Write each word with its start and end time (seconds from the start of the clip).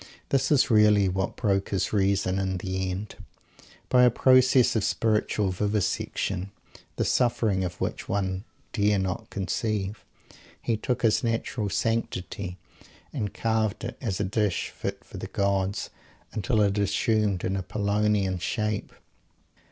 This 0.29 0.51
is 0.51 0.71
really 0.71 1.07
what 1.07 1.35
broke 1.35 1.69
his 1.69 1.93
reason, 1.93 2.39
in 2.39 2.57
the 2.57 2.89
end. 2.89 3.17
By 3.87 4.01
a 4.01 4.09
process 4.09 4.75
of 4.75 4.83
spiritual 4.83 5.51
vivisection 5.51 6.49
the 6.95 7.05
suffering 7.05 7.63
of 7.63 7.79
which 7.79 8.09
one 8.09 8.43
dare 8.73 8.97
not 8.97 9.29
conceive 9.29 10.03
he 10.59 10.75
took 10.75 11.03
his 11.03 11.23
natural 11.23 11.69
"sanctity," 11.69 12.57
and 13.13 13.31
carved 13.31 13.83
it, 13.83 13.95
as 14.01 14.19
a 14.19 14.23
dish 14.23 14.71
fit 14.71 15.03
for 15.03 15.17
the 15.17 15.27
gods, 15.27 15.91
until 16.33 16.61
it 16.61 16.79
assumed 16.79 17.43
an 17.43 17.55
Apollonian 17.55 18.39
shape. 18.39 18.93